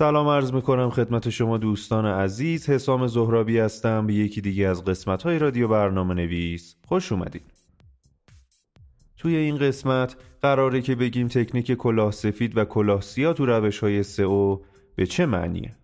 [0.00, 2.70] سلام عرض می‌کنم خدمت شما دوستان عزیز.
[2.70, 7.42] حسام زهرابی هستم به یکی دیگه از قسمت های رادیو برنامه نویس خوش اومدید.
[9.16, 14.02] توی این قسمت قراره که بگیم تکنیک کلاه سفید و کلاه سیاه تو روش های
[14.02, 14.58] سئو
[14.96, 15.76] به چه معنیه؟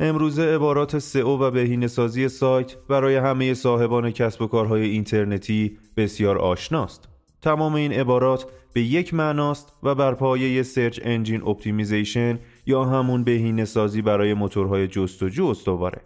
[0.00, 6.38] امروزه عبارات سئو و بهینه سازی سایت برای همه صاحبان کسب و کارهای اینترنتی بسیار
[6.38, 7.08] آشناست.
[7.42, 13.64] تمام این عبارات به یک معناست و بر پایه search engine optimization یا همون بهینه
[13.64, 16.00] سازی برای موتورهای جستجو استواره.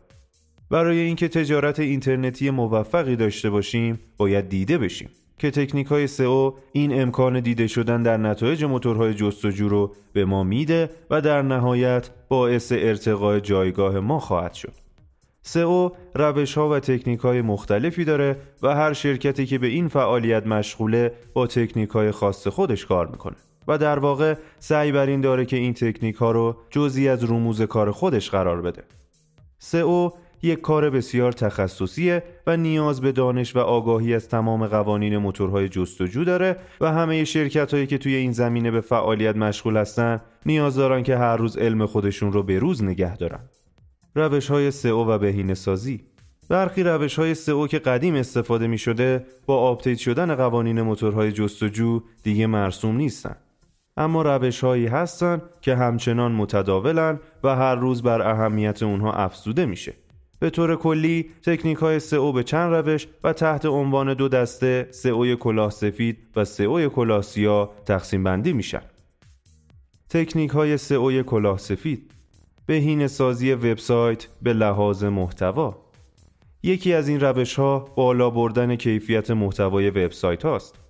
[0.71, 7.03] برای اینکه تجارت اینترنتی موفقی داشته باشیم باید دیده بشیم که تکنیک های سئو این
[7.03, 12.73] امکان دیده شدن در نتایج موتورهای جستجو رو به ما میده و در نهایت باعث
[12.73, 14.73] ارتقاء جایگاه ما خواهد شد.
[15.43, 20.47] سئو روش ها و تکنیک های مختلفی داره و هر شرکتی که به این فعالیت
[20.47, 23.37] مشغوله با تکنیک های خاص خودش کار می‌کنه
[23.69, 27.63] و در واقع سعی بر این داره که این تکنیک ها رو جزی از رموز
[27.63, 28.83] کار خودش قرار بده.
[29.59, 30.11] سئو
[30.43, 36.25] یک کار بسیار تخصصیه و نیاز به دانش و آگاهی از تمام قوانین موتورهای جستجو
[36.25, 41.03] داره و همه شرکت هایی که توی این زمینه به فعالیت مشغول هستن نیاز دارن
[41.03, 43.41] که هر روز علم خودشون رو به روز نگه دارن.
[44.15, 46.05] روش های سئو و بهینه سازی
[46.49, 52.01] برخی روش های سئو که قدیم استفاده می شده با آپدیت شدن قوانین موتورهای جستجو
[52.23, 53.37] دیگه مرسوم نیستن
[53.97, 59.95] اما روش هایی هستن که همچنان متداولن و هر روز بر اهمیت اونها افزوده میشه.
[60.39, 65.35] به طور کلی تکنیک های سئو به چند روش و تحت عنوان دو دسته سئو
[65.35, 68.83] کلاه سفید و سئو کلاه سیاه تقسیم بندی میشن.
[70.09, 72.11] تکنیک های سئو کلاه سفید
[72.67, 75.87] بهین سازی وبسایت به لحاظ محتوا.
[76.63, 80.86] یکی از این روش ها بالا بردن کیفیت محتوای وبسایت هاست.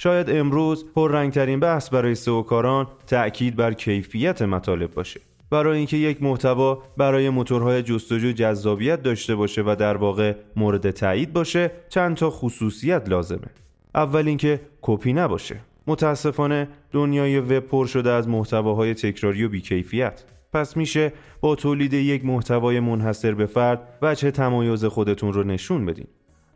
[0.00, 5.20] شاید امروز پررنگترین بحث برای سئوکاران تأکید بر کیفیت مطالب باشه.
[5.50, 11.32] برای اینکه یک محتوا برای موتورهای جستجو جذابیت داشته باشه و در واقع مورد تایید
[11.32, 13.50] باشه چند تا خصوصیت لازمه.
[13.94, 15.56] اول اینکه کپی نباشه.
[15.86, 20.24] متاسفانه دنیای وب پر شده از محتواهای تکراری و بیکیفیت.
[20.52, 26.06] پس میشه با تولید یک محتوای منحصر به فرد وجه تمایز خودتون رو نشون بدین.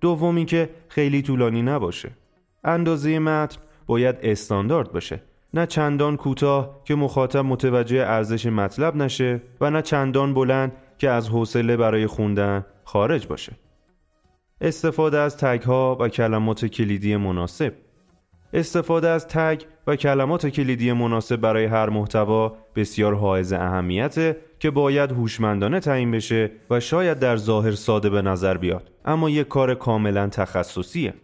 [0.00, 2.10] دوم اینکه خیلی طولانی نباشه.
[2.64, 5.22] اندازه متن باید استاندارد باشه.
[5.54, 11.28] نه چندان کوتاه که مخاطب متوجه ارزش مطلب نشه و نه چندان بلند که از
[11.28, 13.52] حوصله برای خوندن خارج باشه.
[14.60, 17.72] استفاده از تگ ها و کلمات کلیدی مناسب.
[18.52, 25.12] استفاده از تگ و کلمات کلیدی مناسب برای هر محتوا بسیار حائز اهمیته که باید
[25.12, 28.90] هوشمندانه تعیین بشه و شاید در ظاهر ساده به نظر بیاد.
[29.04, 31.14] اما یک کار کاملا تخصصیه.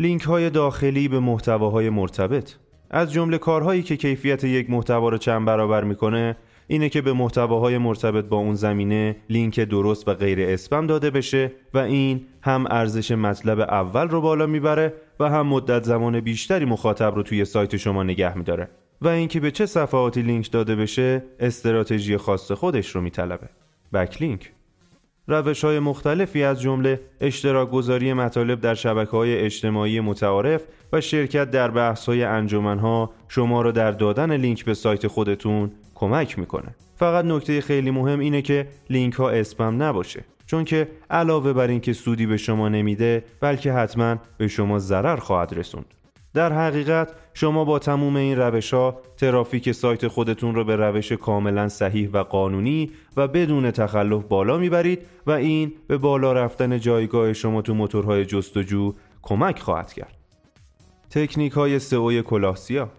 [0.00, 2.54] لینک های داخلی به محتواهای مرتبط.
[2.90, 6.36] از جمله کارهایی که کیفیت یک محتوا رو چند برابر می‌کنه
[6.66, 11.52] اینه که به محتواهای مرتبط با اون زمینه لینک درست و غیر اسپم داده بشه
[11.74, 17.14] و این هم ارزش مطلب اول رو بالا می‌بره و هم مدت زمان بیشتری مخاطب
[17.14, 18.68] رو توی سایت شما نگه میداره.
[19.02, 23.48] و اینکه به چه صفحاتی لینک داده بشه استراتژی خاص خودش رو میطلبه.
[23.92, 24.52] بکلینک
[25.28, 30.62] روش های مختلفی از جمله اشتراک گذاری مطالب در شبکه های اجتماعی متعارف
[30.92, 35.70] و شرکت در بحث های انجمن ها شما را در دادن لینک به سایت خودتون
[35.94, 36.74] کمک می‌کنه.
[36.96, 41.92] فقط نکته خیلی مهم اینه که لینک ها اسپم نباشه چون که علاوه بر اینکه
[41.92, 45.94] سودی به شما نمیده بلکه حتما به شما ضرر خواهد رسوند.
[46.34, 51.68] در حقیقت شما با تموم این روش ها ترافیک سایت خودتون رو به روش کاملا
[51.68, 57.62] صحیح و قانونی و بدون تخلف بالا می‌برید و این به بالا رفتن جایگاه شما
[57.62, 60.14] تو موتورهای جستجو کمک خواهد کرد.
[61.10, 62.90] تکنیک های سئو کلاسیا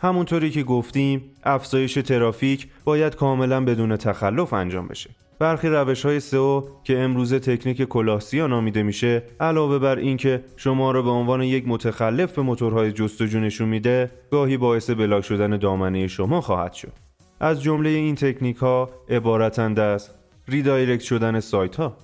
[0.00, 5.10] همونطوری که گفتیم افزایش ترافیک باید کاملا بدون تخلف انجام بشه
[5.42, 11.02] برخی روش های سئو که امروزه تکنیک کلاسیا نامیده میشه علاوه بر اینکه شما را
[11.02, 16.40] به عنوان یک متخلف به موتورهای جستجو نشون میده گاهی باعث بلاک شدن دامنه شما
[16.40, 16.92] خواهد شد.
[17.40, 20.10] از جمله این تکنیک ها عبارتند از
[20.48, 21.96] redirect شدن سایت ها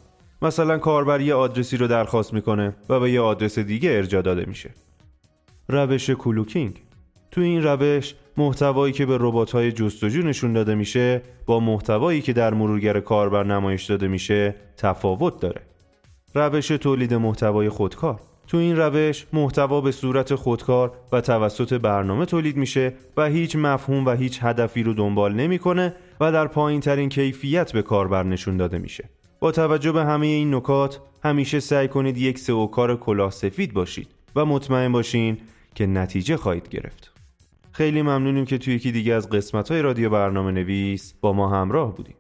[0.43, 4.71] مثلا کاربر یه آدرسی رو درخواست می‌کنه و به یه آدرس دیگه ارجاع داده میشه.
[5.69, 6.88] روش cloaking.
[7.39, 9.19] تو این روش محتوایی که به
[9.53, 15.41] های جستجو نشون داده میشه با محتوایی که در مرورگر کاربر نمایش داده میشه تفاوت
[15.41, 15.61] داره.
[16.35, 22.57] روش تولید محتوای خودکار تو این روش محتوا به صورت خودکار و توسط برنامه تولید
[22.57, 27.73] میشه و هیچ مفهوم و هیچ هدفی رو دنبال نمی‌کنه و در پایین ترین کیفیت
[27.73, 29.09] به کاربر نشون داده میشه.
[29.41, 34.09] با توجه به همه این نکات همیشه سعی کنید یک سئو کار کلاه سفید باشید
[34.37, 35.39] و مطمئن باشین
[35.75, 37.18] که نتیجه خواهید گرفت.
[37.79, 41.95] خیلی ممنونیم که توی یکی دیگه از قسمت های رادیو برنامه نویس با ما همراه
[41.95, 42.17] بودیم